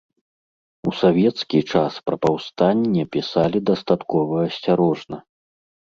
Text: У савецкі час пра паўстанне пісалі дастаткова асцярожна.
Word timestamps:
У 0.91 0.93
савецкі 1.01 1.59
час 1.75 1.93
пра 2.09 2.15
паўстанне 2.25 3.03
пісалі 3.19 3.65
дастаткова 3.71 4.35
асцярожна. 4.51 5.17